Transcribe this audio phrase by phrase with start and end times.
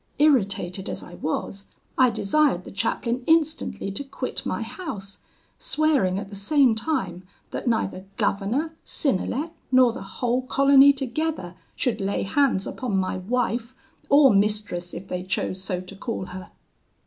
[0.17, 1.65] Irritated as I was,
[1.95, 5.19] I desired the chaplain instantly to quit my house,
[5.59, 12.01] swearing at the same time that neither governor, Synnelet, nor the whole colony together, should
[12.01, 13.75] lay hands upon my wife,
[14.09, 16.49] or mistress, if they chose so to call her.